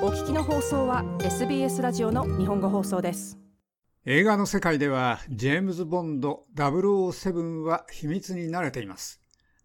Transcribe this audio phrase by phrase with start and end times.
[0.00, 3.36] お聞きの放送は SBS ラジオの日本語放送です。
[4.06, 9.20] 映画の世界ではジェームズ・ボンド007は秘密に慣れています。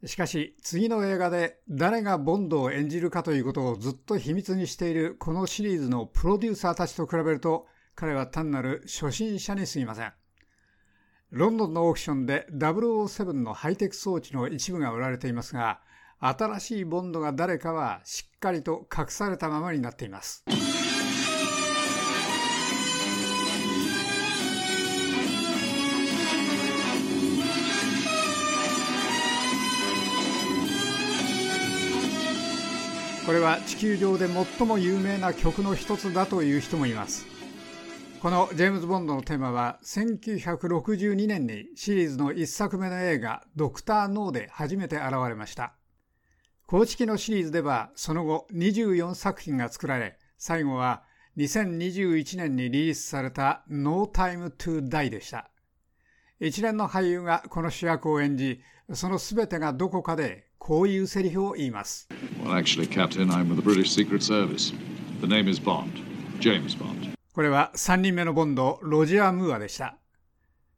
[0.05, 10.13] しかし次の映画で誰がボンドを演じるかということをずっと秘密にしているこのシリーズのプロデューサーたちと比べると彼は単なる初心者にすぎません。
[11.29, 15.79] ロンドンのオークションで007のハイテク装置の一部が売られていますが
[16.25, 20.45] 新しいボンドが誰かはしっかりと隠されたままになっています。
[33.25, 37.25] これは地球上で最も有名な曲の一つだという人もいます。
[38.21, 45.73] このジェームズ・ボンドのテーマは1962年にシリーズの1作目の映画「ドクター・ノー」で初めて現れました。
[46.65, 51.03] 公式のシリーズではその後24作品が作られ最後は
[51.37, 55.49] 2021年にリリースされた No Time to Die でした
[56.39, 58.61] 一連の俳優がこの主役を演じ
[58.93, 62.07] その全てがどこかでこういうセリフを言います。
[62.41, 64.73] Well, actually, Captain, I'm with the British Secret Service.
[65.21, 65.89] The name is Bond.
[66.39, 67.13] James Bond.
[67.33, 69.97] これは3人目のボンド、ロジャー・ムーアでした。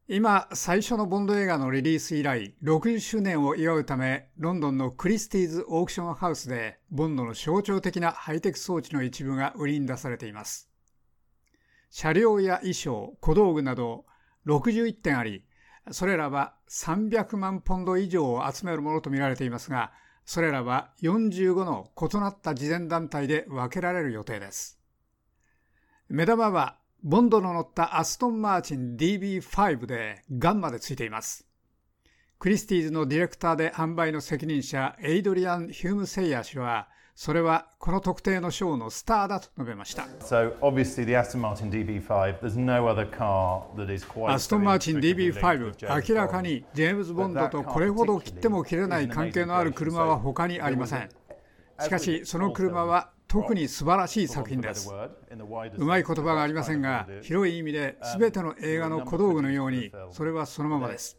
[0.07, 10.69] 今、最初のボンド映画のリリース以来、60周年を祝うため、ロンドンのクリスティーズオークションハウスで、ボンドの象徴的なハイテク装置の一部が売りに出されています。
[11.89, 14.05] 車両や衣装、小道具など
[14.45, 15.43] 61点あり、
[15.89, 19.91] それらは300万ポンド以上を集めるものとみられていますが、
[20.23, 24.79] それらは45の異なった慈善団体で分けられる予定です。
[26.09, 31.45] 目玉は、ボンドの乗ったアストンマーチン DB5 でガンまでついています。
[32.39, 40.07] クリスティーズのディレクターで販売の責任者エイドリアン・ヒューム・セイヤー氏は、それはこの特定のショーのスターだと述べました。
[40.19, 40.55] So,
[44.27, 51.07] アストンマーチン DB5、明らかにジェームズ・ボンドとこれほど切っても切れない関係のある車は他にありません。
[51.79, 54.89] しかし、その車は特に素晴らしい作品です。
[55.77, 61.17] うまい言葉がありませんが、広い意味で全ての映画の小道具のように、それはそのままです。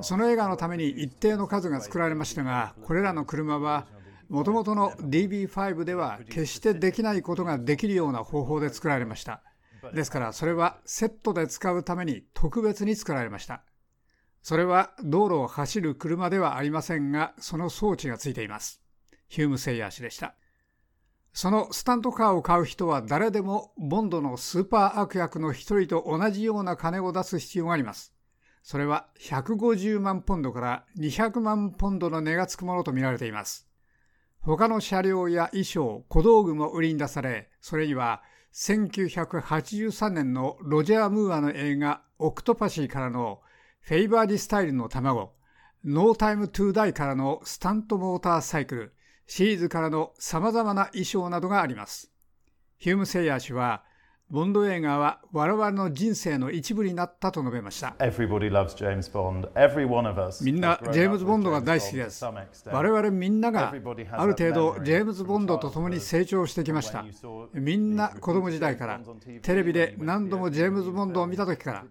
[0.00, 3.88] その映画のために一定の数が作られましたが、これらの車は
[4.28, 9.42] もともとの DB5 では決してできないことができるような方法で作られました。
[9.92, 13.64] ですからそれはセットで使うために特別に作られました。
[14.40, 18.80] それは道路を走る車ではありませんが、その装置がついています。
[19.26, 20.36] ヒューム・セイヤー氏でした。
[21.40, 28.12] そのスタントカーを買う人は誰でもボンドのスーパー悪役の一人と同じような金を出す必要があります。
[28.64, 33.68] それは150万ポンドから200万ポンドの値がつくものとみられています。
[34.40, 43.42] 他の車両や衣装、小道具も売りに出され、それには1983年のロジャー・ムーアの映画オクトパシーからの
[43.82, 45.34] フェイバージェスタイルの卵、
[45.84, 48.94] ノータイムトゥーダイからのスタントモーターサイクル、
[49.28, 52.10] シリーズからの様々な衣装などがあります。
[52.78, 53.84] ヒューム・セイヤー氏は
[54.30, 57.94] ボンド映画は我々の人生の一部になったと述べました。
[57.98, 58.06] み
[60.52, 62.24] んなジェームズ・ボンドが大好きです。
[62.24, 63.72] 我々みんながあ
[64.26, 67.04] る程度ジェームズ・ボンドと共に成長してきました。
[67.52, 68.98] みんな子供時代から
[69.42, 71.84] テレビで何度もジェームズ・ボンドを見た時か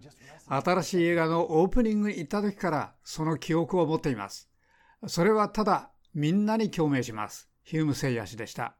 [0.48, 4.50] ら新しい映画のオープニングに行った時からその記憶を持っています。
[5.06, 7.48] それはただみんなに共鳴します。
[7.62, 8.76] ヒューム・セイヤ氏でした。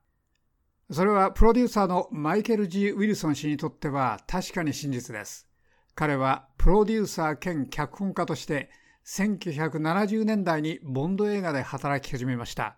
[0.91, 5.47] それはプロデューサーのマイケル・ G・ ウィルソン氏にとっては確かに真実です。
[5.95, 8.71] 彼はプロデューサー兼脚本家として
[9.05, 12.77] 1970年代にボンド映画で働き始めました。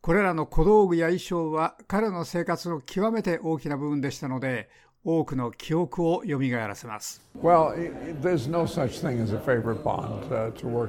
[0.00, 4.70] これらの小道具や衣装は彼の生活の極めて大きな部分でしたので、
[5.02, 7.22] 多くの記憶をよみがえらせます。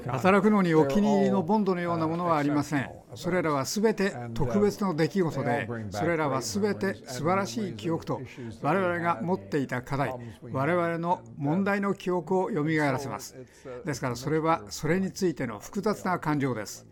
[0.08, 2.90] 働くのにお気に入りのボンドのようなものはありません。
[3.16, 8.22] それらはすべて特別の出来事で、それらはすべて素晴らしい記憶と、
[8.62, 10.14] 我々が持っていた課題、
[10.52, 13.38] 我々の問題の記憶をよみがえらせます。
[13.86, 16.86] ですからそれはそれについての複雑な感情です。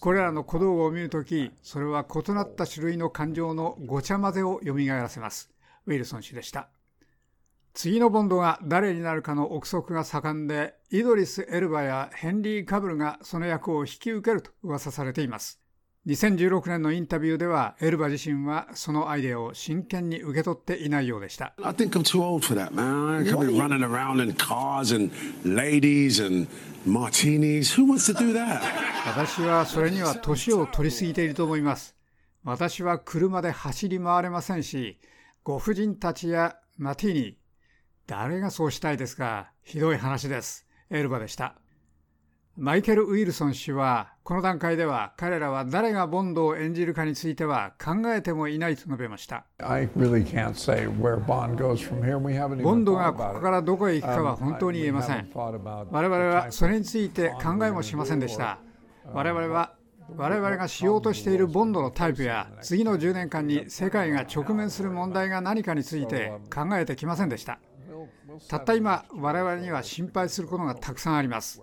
[0.00, 5.55] これらの小道具を見るとき、それは異なった種類の感情のごちゃ混ぜをよみがえらせます。
[5.86, 6.68] ウィルソン氏でした。
[7.74, 15.60] 次のボンドが誰になるかの憶測が盛んで、イドリス・エルバやヘンリー・カブルがその役を引き受けると噂されています。
[16.06, 21.52] 2016年のインタビューでは、エルバ自身はそのアイデアを真剣に受け取っていないようでした。
[29.06, 31.96] 私はそれには年を取りすぎていると思います。
[32.44, 34.98] 私は車で走り回れませんし、
[35.46, 37.38] ご婦人たちやマティーニ、
[38.08, 40.66] 誰がそうしたいですか、ひどい話です。
[40.90, 41.54] エルバでした。
[42.56, 49.44] マイケル・ウィルソン氏は、この段階では彼らは誰がボンドを演じるかについては考えてもいないと述べました。
[49.60, 49.66] ボ
[52.74, 55.30] ンドがここからどこへ行くかは本当に言えません。
[55.32, 58.58] 我々はそれについて考えもしませんでした。
[59.12, 59.75] 我々は
[60.16, 67.58] 我々がしようとしているボンドのタイプや次の10年間に世界が直面する問題が何かについて考えてきませんでした。
[68.48, 71.60] たった今我々には心配することがたくさんあります。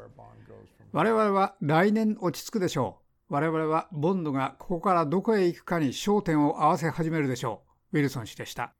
[0.91, 3.33] 我々は来年落ち着くでしょう。
[3.33, 7.97] 我々はボンドがここからどこへ行くかに焦点を合わせ始めるでしょう。
[7.97, 8.73] ウィルソン氏でした。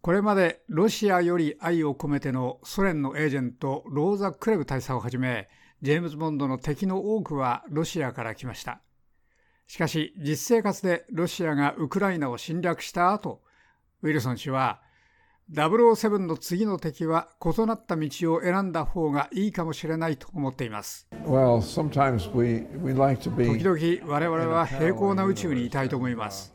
[0.00, 5.48] これまでロシアより愛を込めてのソ連のエージェントローザ・クレブ大佐をはじめ
[5.82, 8.80] ジェームズ・ボンドの敵の多くはロシアから来ました。
[9.66, 13.42] しかし実生活でロシアがウクライナを侵略した後、
[14.02, 14.80] ウィルソン氏は
[15.52, 21.06] 007の次の敵は異なった道を選んだ方がいいかもしれないと思っています。
[21.24, 21.60] Well,
[23.60, 26.52] 時々我々は平行な宇宙にいたいと思います。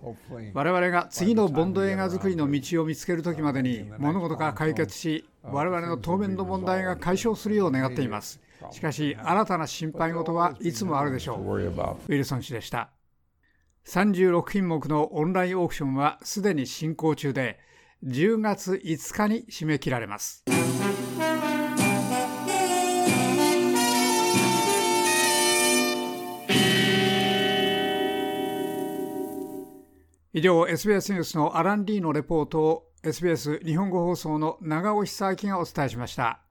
[0.53, 8.41] 我々が次のボンド映画作りの道を見つけるときまでに物事が解決し、我々の当面の問題が解消するよう願っています。
[8.69, 11.41] しかし新たな心配事はいつもあるでしょう。
[11.41, 12.91] ウィルソン氏でした。
[13.85, 17.59] 36品目のオンラインオークションはすでに進行中で、
[18.05, 20.43] 10月5日に締め切られます。
[30.33, 36.50] 以上、SBS ニュースのアラン・リーのレポートを SBS 日本語放送の長尾久明がお伝えしました。